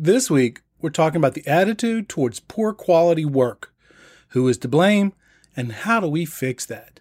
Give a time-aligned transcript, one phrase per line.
[0.00, 3.74] This week, we're talking about the attitude towards poor quality work.
[4.28, 5.12] Who is to blame,
[5.56, 7.00] and how do we fix that?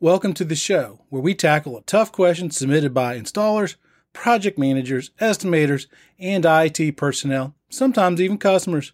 [0.00, 3.76] Welcome to the show, where we tackle a tough question submitted by installers,
[4.12, 5.86] project managers, estimators,
[6.18, 8.92] and IT personnel, sometimes even customers.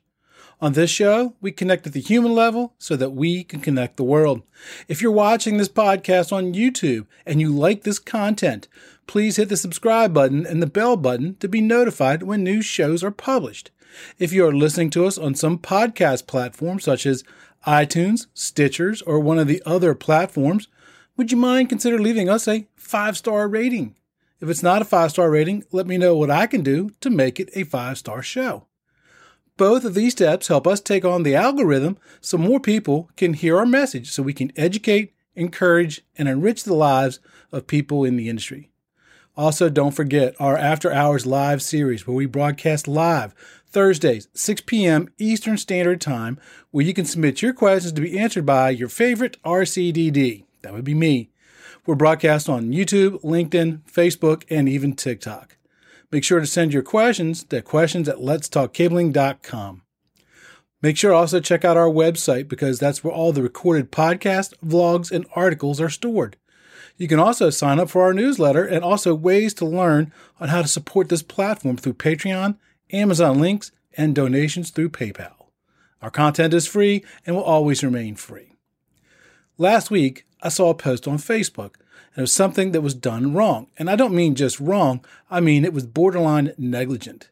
[0.63, 4.05] On this show, we connect at the human level so that we can connect the
[4.05, 4.43] world.
[4.89, 8.69] If you're watching this podcast on YouTube and you like this content,
[9.07, 13.03] please hit the subscribe button and the bell button to be notified when new shows
[13.03, 13.71] are published.
[14.19, 17.25] If you are listening to us on some podcast platform such as
[17.67, 20.69] iTunes, Stitchers, or one of the other platforms,
[21.17, 23.97] would you mind consider leaving us a five star rating?
[24.41, 27.09] If it's not a five star rating, let me know what I can do to
[27.09, 28.67] make it a five star show.
[29.61, 33.59] Both of these steps help us take on the algorithm so more people can hear
[33.59, 37.21] our message so we can educate, encourage, and enrich the lives
[37.53, 38.71] of people in the industry.
[39.37, 43.35] Also, don't forget our After Hours live series where we broadcast live
[43.67, 45.11] Thursdays, 6 p.m.
[45.19, 49.37] Eastern Standard Time, where you can submit your questions to be answered by your favorite
[49.45, 50.45] RCDD.
[50.63, 51.29] That would be me.
[51.85, 55.59] We're broadcast on YouTube, LinkedIn, Facebook, and even TikTok.
[56.13, 59.83] Make sure to send your questions to questions at letstalkcabling.com.
[60.83, 65.13] Make sure also check out our website because that's where all the recorded podcasts, vlogs,
[65.13, 66.37] and articles are stored.
[66.97, 70.63] You can also sign up for our newsletter and also ways to learn on how
[70.63, 72.57] to support this platform through Patreon,
[72.93, 75.47] Amazon links, and donations through PayPal.
[76.03, 78.57] Our content is free and will always remain free.
[79.59, 81.75] Last week, I saw a post on Facebook,
[82.15, 83.69] and it was something that was done wrong.
[83.79, 87.31] And I don't mean just wrong, I mean it was borderline negligent.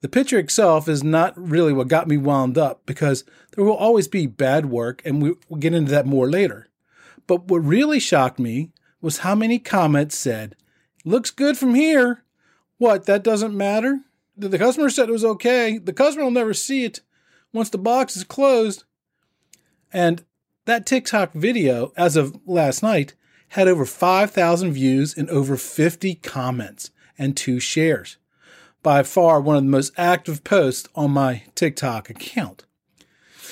[0.00, 4.08] The picture itself is not really what got me wound up because there will always
[4.08, 6.68] be bad work, and we'll get into that more later.
[7.26, 10.56] But what really shocked me was how many comments said,
[11.04, 12.22] Looks good from here.
[12.78, 14.00] What, that doesn't matter?
[14.36, 15.78] The customer said it was okay.
[15.78, 17.00] The customer will never see it
[17.52, 18.84] once the box is closed.
[19.92, 20.24] And
[20.64, 23.14] that TikTok video, as of last night,
[23.48, 28.16] had over 5,000 views and over 50 comments and two shares.
[28.82, 32.64] By far one of the most active posts on my TikTok account.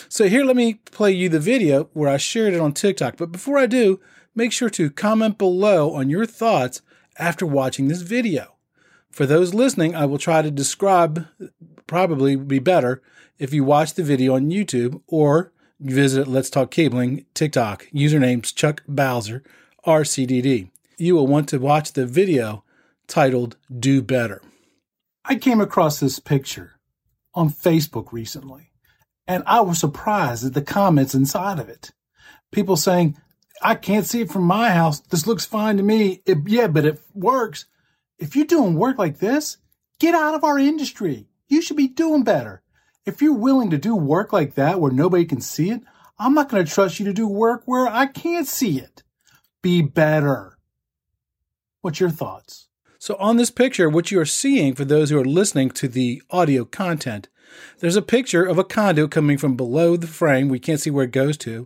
[0.08, 3.16] So here, let me play you the video where I shared it on TikTok.
[3.16, 4.00] But before I do,
[4.34, 6.82] make sure to comment below on your thoughts
[7.18, 8.56] after watching this video.
[9.10, 11.26] For those listening, I will try to describe,
[11.86, 13.02] probably be better
[13.38, 17.86] if you watch the video on YouTube or visit Let's Talk Cabling TikTok.
[17.92, 19.42] Username's Chuck Bowser,
[19.86, 20.70] RCDD.
[20.98, 22.62] You will want to watch the video
[23.08, 24.42] titled Do Better.
[25.24, 26.72] I came across this picture
[27.34, 28.70] on Facebook recently,
[29.26, 31.92] and I was surprised at the comments inside of it.
[32.52, 33.16] People saying,
[33.62, 35.00] I can't see it from my house.
[35.00, 36.22] This looks fine to me.
[36.26, 37.66] It, yeah, but it works.
[38.18, 39.56] If you're doing work like this,
[39.98, 41.26] get out of our industry.
[41.48, 42.62] You should be doing better.
[43.06, 45.82] If you're willing to do work like that where nobody can see it,
[46.18, 49.02] I'm not going to trust you to do work where I can't see it.
[49.62, 50.58] Be better.
[51.80, 52.68] What's your thoughts?
[52.98, 56.22] So, on this picture, what you are seeing for those who are listening to the
[56.28, 57.30] audio content,
[57.78, 60.50] there's a picture of a conduit coming from below the frame.
[60.50, 61.56] We can't see where it goes to.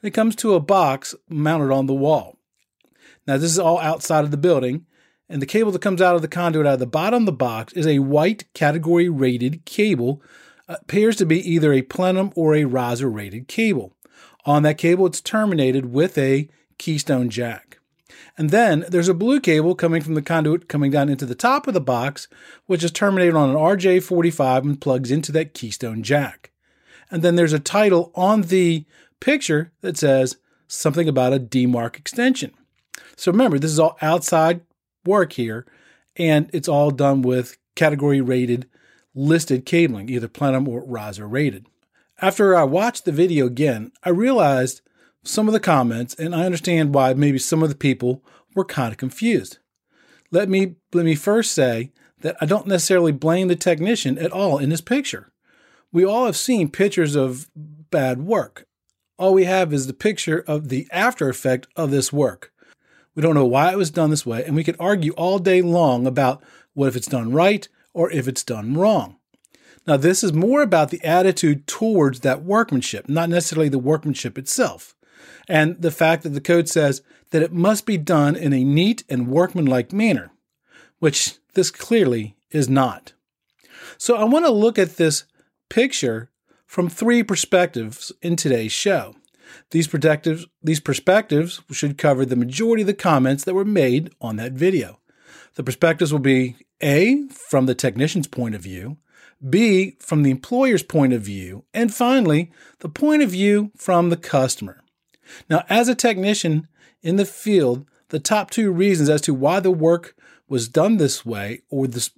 [0.00, 2.38] And it comes to a box mounted on the wall.
[3.26, 4.86] Now, this is all outside of the building.
[5.28, 7.32] And the cable that comes out of the conduit out of the bottom of the
[7.32, 10.22] box is a white category rated cable
[10.68, 13.92] appears to be either a plenum or a riser rated cable.
[14.44, 16.48] On that cable, it's terminated with a
[16.78, 17.78] keystone jack.
[18.36, 21.66] And then there's a blue cable coming from the conduit coming down into the top
[21.66, 22.28] of the box,
[22.66, 26.50] which is terminated on an RJ45 and plugs into that keystone jack.
[27.10, 28.84] And then there's a title on the
[29.20, 30.36] picture that says
[30.66, 32.52] something about a demarc extension.
[33.16, 34.62] So remember, this is all outside
[35.04, 35.66] work here,
[36.16, 38.68] and it's all done with category rated
[39.14, 41.66] listed cabling, either plenum or riser rated.
[42.20, 44.80] After I watched the video again, I realized
[45.22, 48.22] some of the comments and I understand why maybe some of the people
[48.54, 49.58] were kind of confused.
[50.30, 54.58] Let me let me first say that I don't necessarily blame the technician at all
[54.58, 55.32] in this picture.
[55.92, 58.66] We all have seen pictures of bad work.
[59.16, 62.52] All we have is the picture of the after effect of this work.
[63.14, 65.62] We don't know why it was done this way, and we could argue all day
[65.62, 69.16] long about what if it's done right or if it's done wrong.
[69.86, 74.94] Now, this is more about the attitude towards that workmanship, not necessarily the workmanship itself.
[75.48, 79.04] And the fact that the code says that it must be done in a neat
[79.08, 80.30] and workmanlike manner,
[80.98, 83.12] which this clearly is not.
[83.98, 85.24] So I want to look at this
[85.68, 86.30] picture
[86.66, 89.14] from three perspectives in today's show.
[89.70, 94.36] These perspectives, these perspectives should cover the majority of the comments that were made on
[94.36, 94.98] that video.
[95.56, 98.98] The perspectives will be A, from the technician's point of view,
[99.48, 102.50] B, from the employer's point of view, and finally,
[102.80, 104.82] the point of view from the customer.
[105.48, 106.68] Now, as a technician
[107.02, 110.16] in the field, the top two reasons as to why the work
[110.48, 112.10] was done this way or this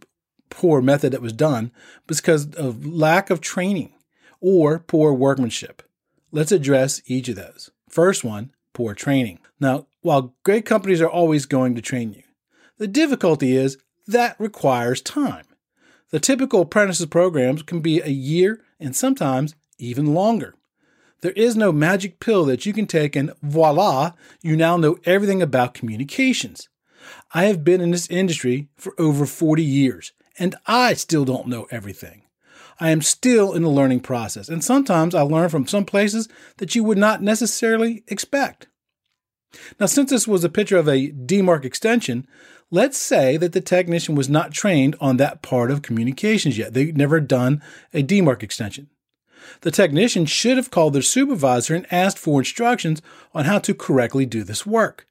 [0.50, 1.72] poor method that was done
[2.08, 3.92] was because of lack of training
[4.40, 5.82] or poor workmanship.
[6.32, 7.70] Let's address each of those.
[7.88, 9.38] First one, poor training.
[9.58, 12.22] Now, while great companies are always going to train you,
[12.78, 15.44] the difficulty is that requires time.
[16.10, 20.54] The typical apprentices programs can be a year and sometimes even longer.
[21.20, 24.12] There is no magic pill that you can take and voila,
[24.42, 26.68] you now know everything about communications.
[27.32, 31.66] I have been in this industry for over 40 years and I still don't know
[31.70, 32.22] everything.
[32.78, 36.74] I am still in the learning process, and sometimes I learn from some places that
[36.74, 38.66] you would not necessarily expect.
[39.80, 42.26] Now, since this was a picture of a demarc extension,
[42.70, 46.74] let's say that the technician was not trained on that part of communications yet.
[46.74, 47.62] They'd never done
[47.94, 48.88] a demarc extension.
[49.60, 53.00] The technician should have called their supervisor and asked for instructions
[53.32, 55.06] on how to correctly do this work.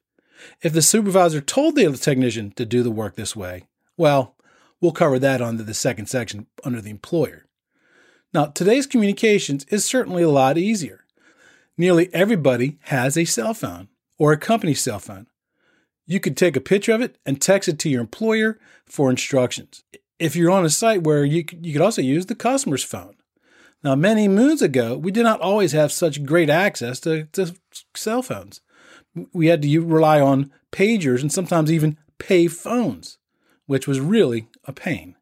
[0.62, 3.64] If the supervisor told the technician to do the work this way,
[3.96, 4.36] well,
[4.80, 7.46] we'll cover that under the second section under the employer.
[8.34, 11.04] Now, today's communications is certainly a lot easier.
[11.78, 13.88] Nearly everybody has a cell phone
[14.18, 15.26] or a company cell phone.
[16.06, 19.82] You could take a picture of it and text it to your employer for instructions.
[20.18, 23.16] If you're on a site where you you could also use the customer's phone.
[23.82, 27.54] Now, many moons ago, we did not always have such great access to, to
[27.94, 28.60] cell phones.
[29.32, 33.18] We had to rely on pagers and sometimes even pay phones,
[33.66, 35.16] which was really a pain.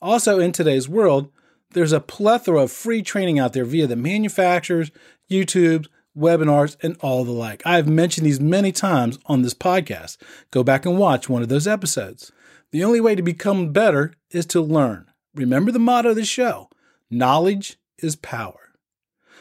[0.00, 1.30] Also, in today's world,
[1.72, 4.90] there's a plethora of free training out there via the manufacturers,
[5.30, 5.86] YouTube,
[6.16, 7.62] webinars, and all the like.
[7.66, 10.16] I've mentioned these many times on this podcast.
[10.50, 12.32] Go back and watch one of those episodes.
[12.70, 15.10] The only way to become better is to learn.
[15.34, 16.70] Remember the motto of the show
[17.08, 18.72] knowledge is power.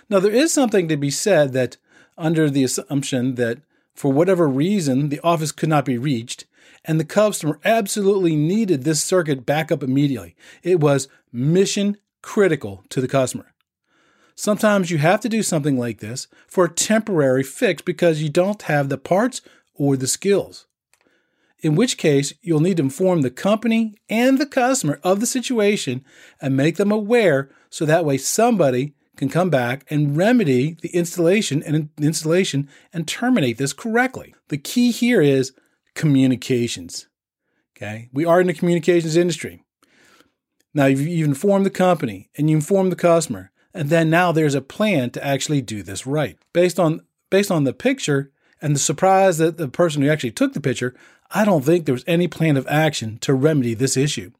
[0.09, 1.77] Now, there is something to be said that
[2.17, 3.59] under the assumption that
[3.95, 6.45] for whatever reason the office could not be reached,
[6.83, 10.35] and the customer absolutely needed this circuit back up immediately.
[10.61, 13.54] It was mission critical to the customer.
[14.35, 18.63] Sometimes you have to do something like this for a temporary fix because you don't
[18.63, 19.41] have the parts
[19.73, 20.67] or the skills.
[21.61, 26.03] In which case, you'll need to inform the company and the customer of the situation
[26.41, 31.63] and make them aware so that way somebody can come back and remedy the installation
[31.63, 34.35] and installation and terminate this correctly.
[34.49, 35.53] The key here is
[35.95, 37.07] communications.
[37.75, 38.09] Okay?
[38.11, 39.63] We are in the communications industry.
[40.73, 44.61] Now you've, informed the company and you inform the customer, and then now there's a
[44.61, 46.39] plan to actually do this right.
[46.53, 48.31] Based on based on the picture
[48.61, 50.95] and the surprise that the person who actually took the picture,
[51.29, 54.31] I don't think there was any plan of action to remedy this issue.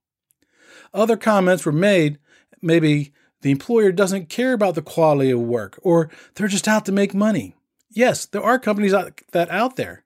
[0.94, 2.18] Other comments were made,
[2.62, 3.12] maybe
[3.42, 7.14] the employer doesn't care about the quality of work or they're just out to make
[7.14, 7.56] money.
[7.90, 10.06] Yes, there are companies that out there.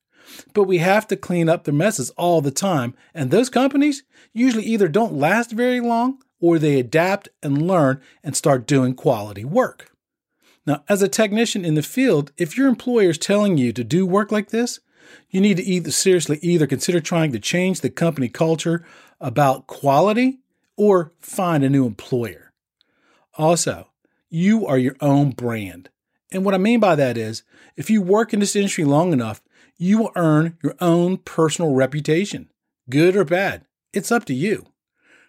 [0.53, 4.63] But we have to clean up their messes all the time, and those companies usually
[4.65, 9.91] either don't last very long or they adapt and learn and start doing quality work.
[10.65, 14.05] Now, as a technician in the field, if your employer is telling you to do
[14.05, 14.79] work like this,
[15.29, 18.85] you need to either seriously either consider trying to change the company culture
[19.19, 20.39] about quality
[20.77, 22.53] or find a new employer.
[23.37, 23.89] Also,
[24.29, 25.89] you are your own brand.
[26.31, 27.43] And what I mean by that is,
[27.75, 29.41] if you work in this industry long enough,
[29.77, 32.49] you will earn your own personal reputation,
[32.89, 33.65] good or bad.
[33.91, 34.67] It's up to you.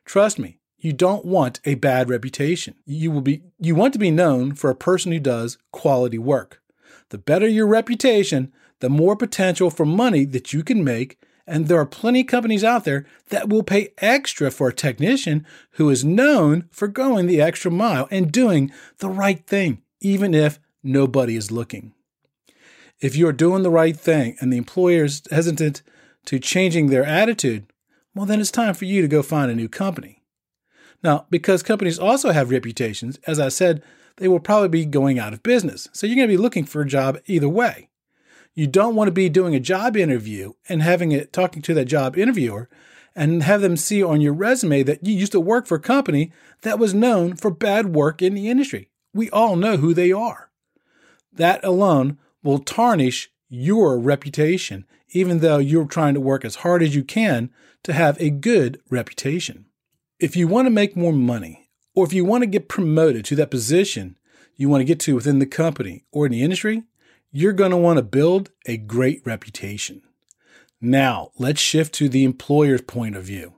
[0.05, 2.75] Trust me, you don't want a bad reputation.
[2.87, 6.63] You will be you want to be known for a person who does quality work.
[7.11, 11.79] The better your reputation, the more potential for money that you can make, and there
[11.79, 16.05] are plenty of companies out there that will pay extra for a technician who is
[16.05, 21.51] known for going the extra mile and doing the right thing, even if nobody is
[21.51, 21.93] looking.
[23.01, 25.83] If you're doing the right thing and the employer is hesitant
[26.27, 27.67] to changing their attitude,
[28.15, 30.20] well, then it's time for you to go find a new company.
[31.03, 33.83] Now, because companies also have reputations, as I said,
[34.17, 35.89] they will probably be going out of business.
[35.93, 37.89] So you're going to be looking for a job either way.
[38.55, 41.87] You don't want to be doing a job interview and having it talking to that
[41.87, 42.69] job interviewer
[43.15, 46.33] and have them see on your resume that you used to work for a company
[46.63, 48.91] that was known for bad work in the industry.
[49.15, 50.51] We all know who they are.
[51.33, 56.95] That alone will tarnish your reputation, even though you're trying to work as hard as
[56.95, 57.51] you can
[57.83, 59.67] to have a good reputation.
[60.21, 63.37] If you want to make more money, or if you want to get promoted to
[63.37, 64.19] that position,
[64.55, 66.83] you want to get to within the company or in the industry,
[67.33, 70.03] you're going to want to build a great reputation.
[70.79, 73.55] Now, let's shift to the employer's point of view.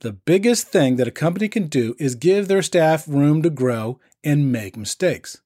[0.00, 4.00] The biggest thing that a company can do is give their staff room to grow
[4.24, 5.42] and make mistakes.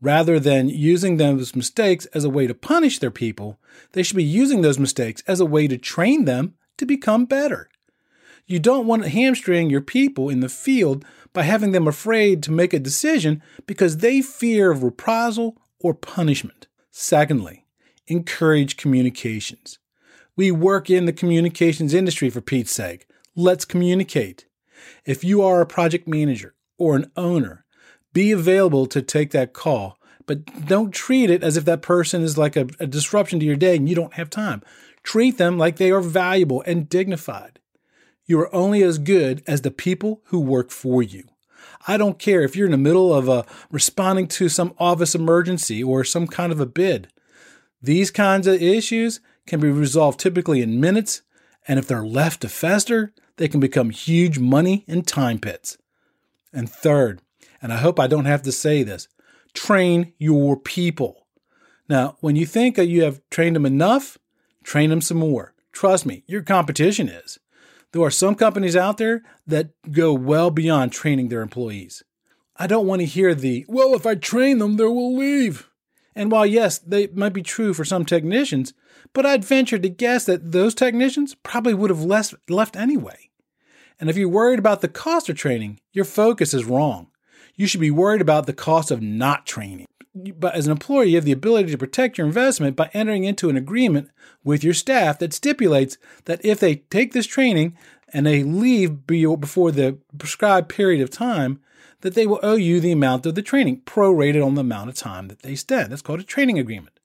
[0.00, 3.58] Rather than using those mistakes as a way to punish their people,
[3.90, 7.69] they should be using those mistakes as a way to train them to become better.
[8.50, 12.50] You don't want to hamstring your people in the field by having them afraid to
[12.50, 16.66] make a decision because they fear of reprisal or punishment.
[16.90, 17.64] Secondly,
[18.08, 19.78] encourage communications.
[20.34, 23.06] We work in the communications industry for Pete's sake.
[23.36, 24.46] Let's communicate.
[25.06, 27.64] If you are a project manager or an owner,
[28.12, 32.36] be available to take that call, but don't treat it as if that person is
[32.36, 34.60] like a, a disruption to your day and you don't have time.
[35.04, 37.60] Treat them like they are valuable and dignified.
[38.30, 41.24] You are only as good as the people who work for you.
[41.88, 45.82] I don't care if you're in the middle of a, responding to some office emergency
[45.82, 47.08] or some kind of a bid.
[47.82, 49.18] These kinds of issues
[49.48, 51.22] can be resolved typically in minutes,
[51.66, 55.76] and if they're left to fester, they can become huge money and time pits.
[56.52, 57.22] And third,
[57.60, 59.08] and I hope I don't have to say this,
[59.54, 61.26] train your people.
[61.88, 64.18] Now, when you think that you have trained them enough,
[64.62, 65.52] train them some more.
[65.72, 67.39] Trust me, your competition is.
[67.92, 72.02] There are some companies out there that go well beyond training their employees.
[72.56, 75.70] I don't want to hear the, well, if I train them, they will leave.
[76.14, 78.74] And while, yes, they might be true for some technicians,
[79.12, 83.30] but I'd venture to guess that those technicians probably would have left, left anyway.
[83.98, 87.08] And if you're worried about the cost of training, your focus is wrong.
[87.54, 89.86] You should be worried about the cost of not training.
[90.14, 93.48] But as an employer, you have the ability to protect your investment by entering into
[93.48, 94.10] an agreement
[94.42, 97.76] with your staff that stipulates that if they take this training
[98.12, 101.60] and they leave before the prescribed period of time,
[102.00, 104.96] that they will owe you the amount of the training, prorated on the amount of
[104.96, 105.92] time that they spend.
[105.92, 106.98] That's called a training agreement.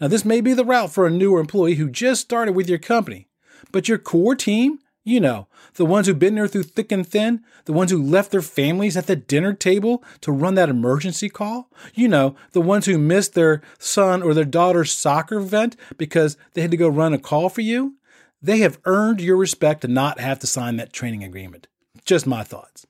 [0.00, 2.78] Now, this may be the route for a newer employee who just started with your
[2.78, 3.28] company,
[3.70, 7.42] but your core team, you know, the ones who've been there through thick and thin,
[7.64, 11.68] the ones who left their families at the dinner table to run that emergency call,
[11.94, 16.62] you know, the ones who missed their son or their daughter's soccer event because they
[16.62, 17.96] had to go run a call for you,
[18.40, 21.66] they have earned your respect to not have to sign that training agreement.
[22.04, 22.86] Just my thoughts.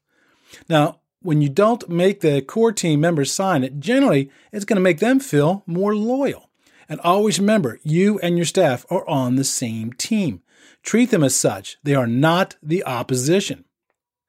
[0.68, 4.82] Now, when you don't make the core team members sign it, generally it's going to
[4.82, 6.50] make them feel more loyal.
[6.88, 10.41] And always remember, you and your staff are on the same team.
[10.82, 11.78] Treat them as such.
[11.82, 13.64] They are not the opposition.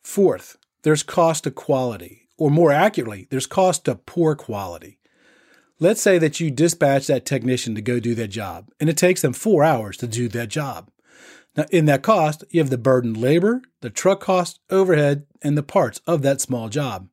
[0.03, 4.99] Fourth, there's cost to quality, or more accurately, there's cost to poor quality.
[5.79, 9.21] Let's say that you dispatch that technician to go do their job, and it takes
[9.21, 10.89] them four hours to do that job.
[11.55, 15.63] Now, in that cost, you have the burdened labor, the truck cost, overhead, and the
[15.63, 17.09] parts of that small job.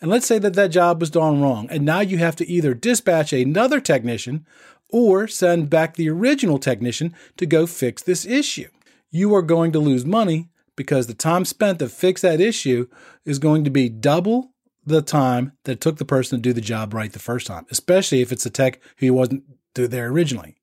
[0.00, 2.74] And let's say that that job was done wrong, and now you have to either
[2.74, 4.46] dispatch another technician
[4.88, 8.68] or send back the original technician to go fix this issue.
[9.10, 12.88] You are going to lose money because the time spent to fix that issue
[13.24, 14.52] is going to be double
[14.86, 17.66] the time that it took the person to do the job right the first time,
[17.70, 20.56] especially if it's a tech who wasn't there originally.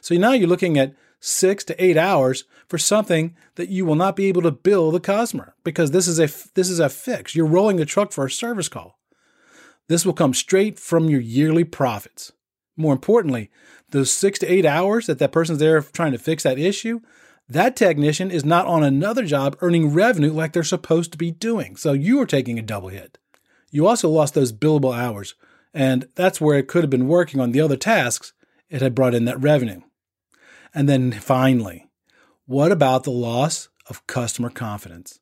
[0.00, 4.16] So now you're looking at six to eight hours for something that you will not
[4.16, 7.34] be able to bill the customer because this is a this is a fix.
[7.34, 8.98] You're rolling the truck for a service call.
[9.88, 12.32] This will come straight from your yearly profits.
[12.76, 13.50] More importantly,
[13.90, 17.00] those six to eight hours that that person's there trying to fix that issue,
[17.50, 21.74] that technician is not on another job earning revenue like they're supposed to be doing.
[21.74, 23.18] So you are taking a double hit.
[23.72, 25.34] You also lost those billable hours,
[25.74, 28.32] and that's where it could have been working on the other tasks.
[28.68, 29.80] It had brought in that revenue.
[30.72, 31.88] And then finally,
[32.46, 35.18] what about the loss of customer confidence?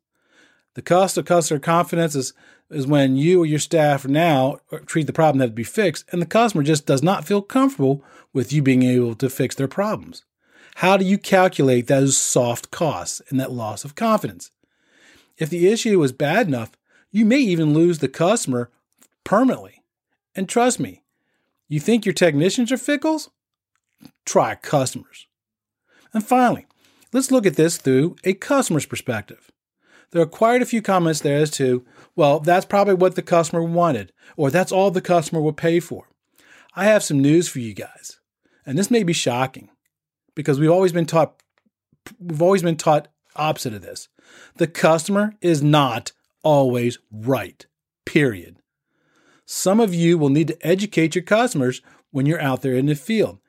[0.75, 2.35] The cost of customer confidence is,
[2.71, 6.21] is when you or your staff now treat the problem that to be fixed, and
[6.21, 8.05] the customer just does not feel comfortable
[8.35, 10.25] with you being able to fix their problems.
[10.79, 14.53] How do you calculate those soft costs and that loss of confidence?
[15.37, 16.71] If the issue is bad enough,
[17.11, 18.71] you may even lose the customer
[19.25, 19.83] permanently.
[20.37, 21.03] And trust me,
[21.67, 23.29] you think your technicians are fickles?
[24.25, 25.27] Try customers.
[26.15, 26.69] And finally,
[27.13, 29.51] let's look at this through a customer's perspective.
[30.13, 33.65] There are quite a few comments there as to, well, that's probably what the customer
[33.65, 36.09] wanted, or that's all the customer will pay for.
[36.77, 38.21] I have some news for you guys.
[38.65, 39.71] And this may be shocking
[40.39, 41.43] because we've always been taught
[42.21, 44.09] we've always been taught opposite of this.
[44.55, 46.13] The customer is not
[46.45, 47.67] always right.
[48.07, 48.63] Period.
[49.45, 52.95] Some of you will need to educate your customers when you're out there in the
[52.95, 53.41] field.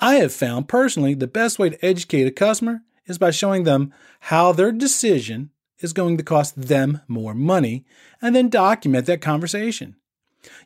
[0.00, 3.94] I have found personally the best way to educate a customer is by showing them
[4.20, 5.48] how their decision
[5.80, 7.86] is going to cost them more money
[8.20, 9.96] and then document that conversation.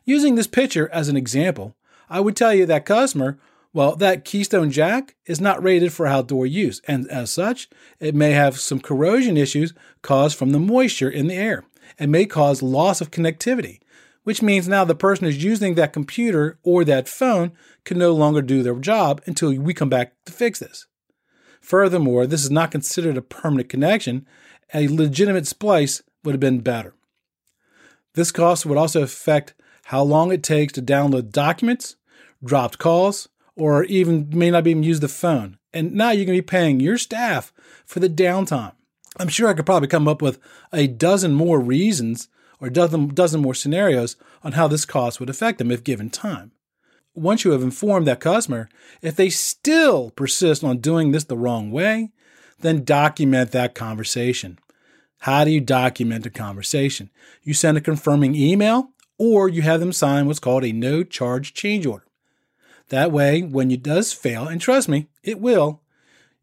[0.03, 1.77] Using this picture as an example,
[2.09, 3.39] I would tell you that customer,
[3.73, 8.31] well, that Keystone Jack is not rated for outdoor use, and as such, it may
[8.31, 11.65] have some corrosion issues caused from the moisture in the air
[11.97, 13.79] and may cause loss of connectivity,
[14.23, 17.51] which means now the person who's using that computer or that phone
[17.83, 20.85] can no longer do their job until we come back to fix this.
[21.59, 24.27] Furthermore, this is not considered a permanent connection.
[24.73, 26.93] A legitimate splice would have been better.
[28.13, 31.95] This cost would also affect how long it takes to download documents,
[32.43, 35.57] dropped calls, or even may not even use the phone.
[35.73, 37.51] And now you're going to be paying your staff
[37.85, 38.73] for the downtime.
[39.19, 40.39] I'm sure I could probably come up with
[40.71, 42.29] a dozen more reasons
[42.59, 46.51] or dozen, dozen more scenarios on how this cost would affect them if given time.
[47.15, 48.69] Once you have informed that customer,
[49.01, 52.09] if they still persist on doing this the wrong way,
[52.59, 54.57] then document that conversation.
[55.19, 57.11] How do you document a conversation?
[57.43, 61.53] You send a confirming email or you have them sign what's called a no charge
[61.53, 62.05] change order.
[62.89, 65.81] That way, when it does fail, and trust me, it will,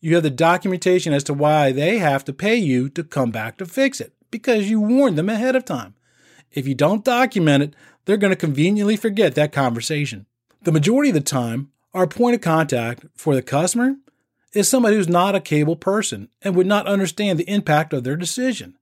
[0.00, 3.58] you have the documentation as to why they have to pay you to come back
[3.58, 5.94] to fix it because you warned them ahead of time.
[6.52, 10.26] If you don't document it, they're going to conveniently forget that conversation.
[10.62, 13.96] The majority of the time, our point of contact for the customer
[14.52, 18.16] is somebody who's not a cable person and would not understand the impact of their
[18.16, 18.76] decision.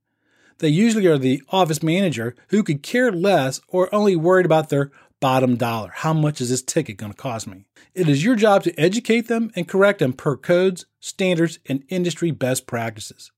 [0.59, 4.91] They usually are the office manager who could care less or only worried about their
[5.19, 5.91] bottom dollar.
[5.93, 7.65] How much is this ticket going to cost me?
[7.93, 12.31] It is your job to educate them and correct them per codes, standards, and industry
[12.31, 13.31] best practices.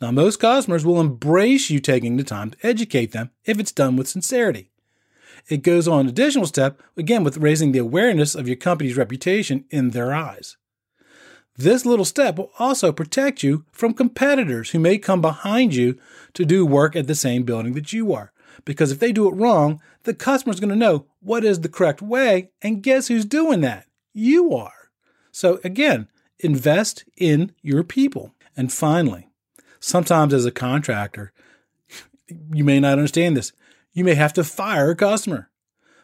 [0.00, 3.96] Now, most customers will embrace you taking the time to educate them if it's done
[3.96, 4.70] with sincerity.
[5.48, 9.64] It goes on an additional step, again, with raising the awareness of your company's reputation
[9.70, 10.56] in their eyes.
[11.56, 15.98] This little step will also protect you from competitors who may come behind you
[16.34, 18.32] to do work at the same building that you are.
[18.64, 22.02] Because if they do it wrong, the customer's going to know what is the correct
[22.02, 23.86] way, and guess who's doing that?
[24.12, 24.90] You are.
[25.32, 28.34] So again, invest in your people.
[28.56, 29.28] And finally,
[29.78, 31.32] sometimes as a contractor,
[32.52, 33.52] you may not understand this.
[33.92, 35.50] You may have to fire a customer.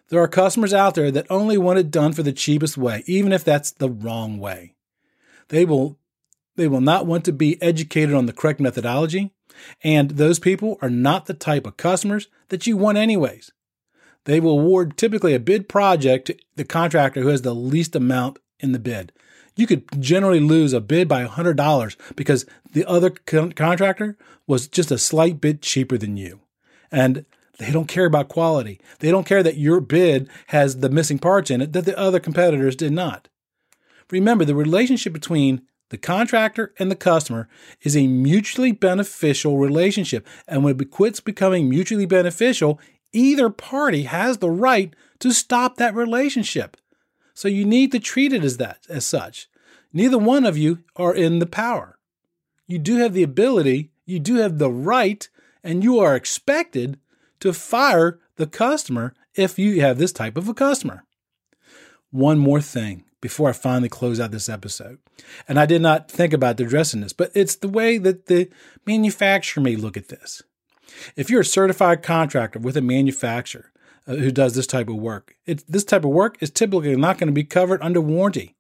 [0.09, 3.33] There are customers out there that only want it done for the cheapest way, even
[3.33, 4.75] if that's the wrong way.
[5.49, 5.99] They will
[6.57, 9.35] they will not want to be educated on the correct methodology,
[9.83, 13.53] and those people are not the type of customers that you want anyways.
[14.25, 18.39] They will award typically a bid project to the contractor who has the least amount
[18.59, 19.13] in the bid.
[19.55, 24.91] You could generally lose a bid by $100 because the other con- contractor was just
[24.91, 26.41] a slight bit cheaper than you.
[26.91, 27.25] And
[27.59, 28.81] they don't care about quality.
[28.99, 32.21] They don't care that your bid has the missing parts in it that the other
[32.21, 33.29] competitors did not.
[34.11, 37.49] Remember, the relationship between the contractor and the customer
[37.83, 40.27] is a mutually beneficial relationship.
[40.49, 42.81] And when it quits becoming mutually beneficial,
[43.13, 46.77] either party has the right to stop that relationship.
[47.35, 49.49] So you need to treat it as that, as such.
[49.93, 51.99] Neither one of you are in the power.
[52.67, 55.29] You do have the ability, you do have the right,
[55.63, 56.99] and you are expected
[57.41, 61.05] to fire the customer if you have this type of a customer.
[62.11, 64.99] One more thing before I finally close out this episode.
[65.49, 68.49] And I did not think about addressing this, but it's the way that the
[68.87, 70.43] manufacturer may look at this.
[71.17, 73.73] If you're a certified contractor with a manufacturer
[74.07, 77.29] uh, who does this type of work, this type of work is typically not going
[77.29, 78.55] to be covered under warranty,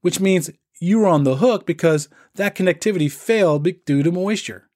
[0.00, 4.68] which means you're on the hook because that connectivity failed due to moisture.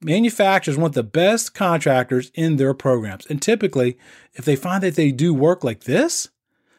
[0.00, 3.26] Manufacturers want the best contractors in their programs.
[3.26, 3.96] And typically,
[4.34, 6.28] if they find that they do work like this,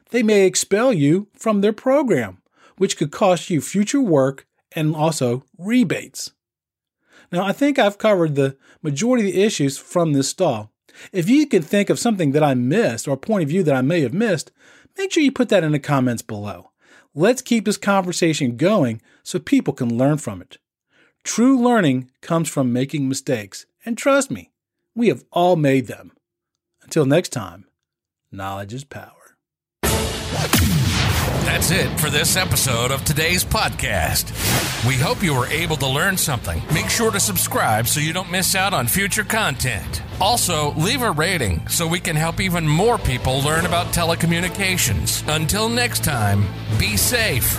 [0.10, 2.41] they may expel you from their program,
[2.78, 6.32] which could cost you future work and also rebates.
[7.32, 10.72] Now, I think I've covered the majority of the issues from this stall.
[11.12, 13.76] If you can think of something that I missed or a point of view that
[13.76, 14.52] I may have missed,
[14.98, 16.72] make sure you put that in the comments below.
[17.13, 20.58] Let's keep this conversation going so people can learn from it.
[21.24, 24.52] True learning comes from making mistakes, and trust me,
[24.96, 26.13] we have all made them.
[26.82, 27.65] Until next time,
[28.32, 29.16] knowledge is power.
[30.38, 34.32] That's it for this episode of today's podcast.
[34.88, 36.62] We hope you were able to learn something.
[36.71, 40.04] Make sure to subscribe so you don't miss out on future content.
[40.21, 45.28] Also, leave a rating so we can help even more people learn about telecommunications.
[45.34, 46.45] Until next time,
[46.78, 47.58] be safe.